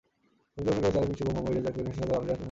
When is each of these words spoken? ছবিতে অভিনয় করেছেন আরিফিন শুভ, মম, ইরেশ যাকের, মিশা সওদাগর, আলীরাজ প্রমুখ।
ছবিতে 0.53 0.71
অভিনয় 0.73 0.95
করেছেন 0.95 0.99
আরিফিন 1.01 1.17
শুভ, 1.19 1.27
মম, 1.35 1.45
ইরেশ 1.51 1.63
যাকের, 1.65 1.83
মিশা 1.87 1.95
সওদাগর, 2.01 2.15
আলীরাজ 2.15 2.27
প্রমুখ। 2.27 2.37